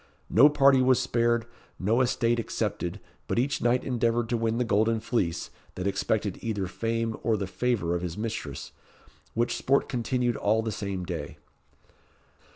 [0.31, 1.45] No party was spared,
[1.77, 6.65] no estate excepted, but each knight endeavoured to win the golden fleece, that expected either
[6.65, 8.71] fame or the favour of his mistress,
[9.35, 11.37] which sport continued all the same day."